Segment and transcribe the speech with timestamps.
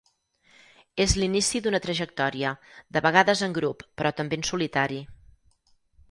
[1.03, 2.53] És l'inici d'una trajectòria,
[2.97, 4.99] de vegades en grup però també en solitari.